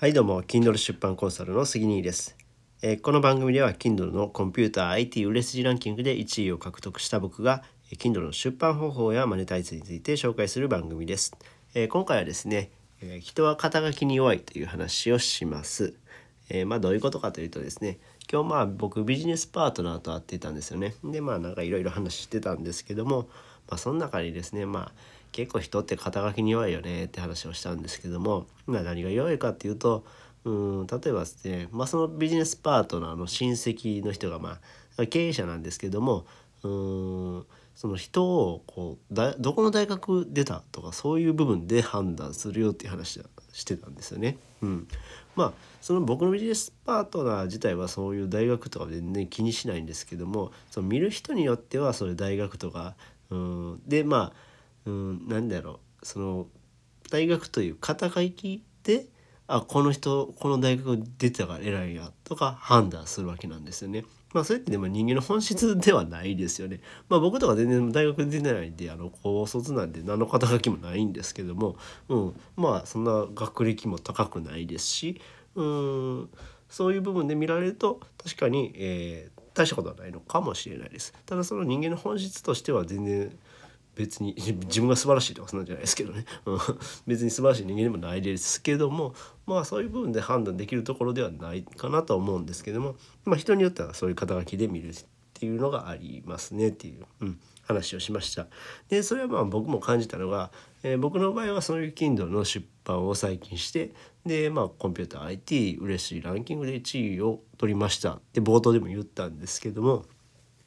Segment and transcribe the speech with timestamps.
[0.00, 2.36] はいどうも Kindle 出版コンサルの杉兄です、
[2.82, 7.64] えーこの番組では Kindle のコンピューター IT 売れ筋ランキングで1位を獲得した僕が
[7.96, 11.36] Kindle の出版方法やマネタイズについて紹介する番組です、
[11.74, 12.70] えー今回はですね、
[13.02, 15.94] えー人は肩書きに弱いという話をします、
[16.48, 17.98] えまあどういうことかというとですね
[18.30, 20.94] 今日まあ僕ビジネスパートナーと会っていたんですよね。
[21.02, 23.28] でまあなんかいろいろ話してたんですけども
[23.68, 24.92] まあその中にですねまあ
[25.32, 30.04] 結構人って肩書きに弱いよねって話をしたんですけども、まあ、何が弱いかっていうと
[30.44, 34.58] うん例えばですね、まあ、そのビジネスパートナーの親戚の人がま
[34.96, 36.26] あ経営者なんですけども
[36.62, 37.46] うん
[37.76, 44.36] その人をこうだどこの大学出たとかそういう部分で判断するよっていう話をしてたんですよね。
[44.62, 44.88] うん、
[45.36, 52.96] まあその僕のビジネスパートナー自体はそういう大学とか全然気にしないんですけどもその見る人によってはそれ大学とか
[53.30, 54.47] うんでまあ
[54.88, 56.46] うんなんだろうその
[57.10, 59.06] 大学という肩書きで
[59.46, 64.04] あこの人この大学出てたから偉いやとか判断するわけなんですよね。
[64.34, 66.80] まあそれってでも人間の本質ではないですよね。
[67.08, 71.76] まあ僕とか全然大学出てないんであの高卒なんで何の肩書きもないんですけども、
[72.08, 75.20] うん、まあそんな学歴も高くないですし
[75.54, 76.28] うん
[76.68, 81.12] そういう部分で見られると確かに、えー大したことはないのかもしれないです。
[81.26, 83.36] ただその人間の本質としては全然
[83.98, 86.24] 別に 自分が素晴らしいとかそんなんじゃないですけどね、
[87.06, 94.94] 別に素晴らしい人間でもないですけどもまあそういう部分で判断できるところではないかなとは思うんですけども、まあ、人によってはそういう肩書きで見るっ
[95.34, 98.46] ていうのがありますねっていう、うん、話をしました。
[98.88, 100.52] でそれはまあ僕も感じたのが、
[100.84, 103.92] えー僕の場合はそういう Kindle の出版を最近して
[104.24, 110.04] でまあコンピューター IT 嬉しいランキングで1位を取りましたって冒頭でも言ったんですけども。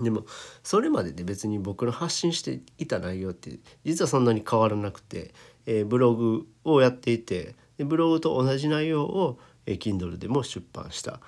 [0.00, 0.24] でも
[0.62, 5.34] それまでで別に僕の発信していた内容って実はそんなに変わらなくて、
[5.66, 11.20] えーブログをやっていてでブログと同じ内容を、えー Kindle でも出版した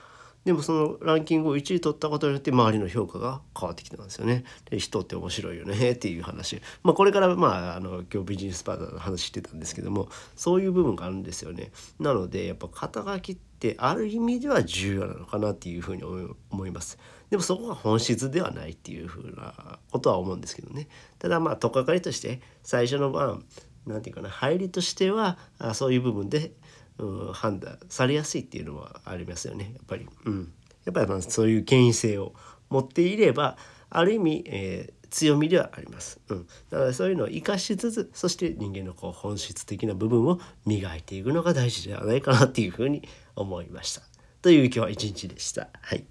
[0.44, 4.44] でもそのランキングを1位取ったことによって周りの評価が変わってきたんですよね。
[4.68, 11.72] で人って面白いよね っていう話、まあ、これからまああの今日ビジネスパートナーの話してたんですけどもそういう部分があるんですよね。
[11.98, 16.02] なのでやっぱ肩書きってある意味では重要なのかなっていうふうに
[16.50, 16.98] 思います。
[17.30, 20.88] でもそこが本質ではないっていうふうなことは思うんですけどね。
[21.18, 23.44] ただまあ取っかかりとして最初の晩
[23.86, 26.52] なんていうかな入りとしてはあそういう部分で、
[26.98, 30.06] うん、判断されやすいっていうのはありますよねやっぱり。
[30.24, 30.52] うん、
[30.84, 32.34] やっぱりまあそういう権威性を
[32.70, 33.56] 持っていれば
[33.90, 44.02] ある意味、えー強みではあります、うん、だからそういうのを生かしつつそして人間のこう本質的な部分を磨いていくのが大事ではないかなっていうふうに思いました。
[44.42, 45.68] という今日は一日でした。
[45.80, 46.04] はい。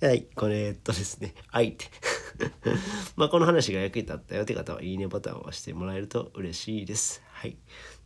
[0.00, 0.26] はい。
[0.34, 1.84] これ、えっとですね、相手。
[3.14, 7.22] まあ、この話が役に立ったよって方は、いいねボタンを押してもらえると嬉しいです。
[7.30, 7.56] はい。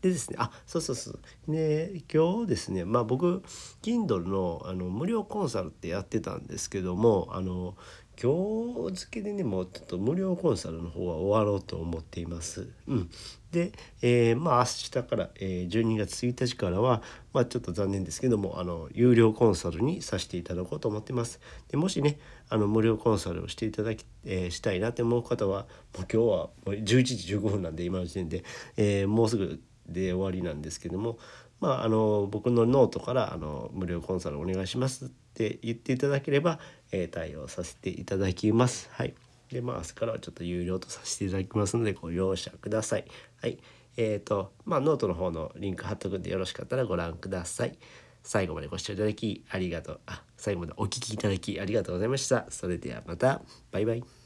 [0.02, 1.50] でですね、あ、そうそうそう。
[1.50, 3.42] ね、今日ですね、まあ僕、
[3.80, 7.74] Kindle のあの無料コンサルってやってたんですけども、あの、
[8.20, 12.68] 今日付けでねもうちょっと無料コンサルの方は終わろうと思っています。
[12.86, 13.10] うん、
[13.50, 17.02] で、えーまあ明日から、えー12月1日からは、
[17.32, 21.40] まあ、ちょっと残念ですけどもあの有料コンサルにさせていただこうと思ってます。
[21.68, 22.18] でもしね
[22.48, 25.66] あの無料コンサルをしていただき、えーしたいなって思う方はもう
[26.00, 28.44] 今日はもう11時15分なんで今の時点で、
[28.76, 31.18] えーもうすぐで終わりなんですけども
[31.62, 36.58] まあ、あの僕のノートからあの無料コンサルお願いしますって言っていただければ、
[36.90, 38.90] えー対応させていただきます。
[38.92, 39.14] はい。
[39.52, 43.04] で、まあ、明日からはちょっと有料とさせていただきますので、ご容赦ください。
[43.40, 43.58] はい。
[43.96, 47.78] えっ、と、まあ、ノートの方のリンク貼っとくんでよろしかったらご覧ください。
[48.24, 50.00] 最後までご視聴いただきありがとう。
[50.06, 52.46] あ、最後までお聞きいただきありがとうございました。
[52.50, 53.40] それではまた。
[53.70, 54.21] バイバイ。